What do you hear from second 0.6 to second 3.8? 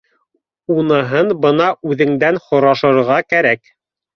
—Уныһын бына үҙеңдән һорашырға кәрәк